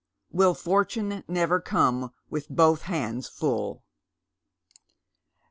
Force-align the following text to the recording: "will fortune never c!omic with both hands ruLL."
"will 0.31 0.55
fortune 0.55 1.23
never 1.27 1.63
c!omic 1.63 2.11
with 2.27 2.49
both 2.49 2.81
hands 2.89 3.29
ruLL." 3.39 3.83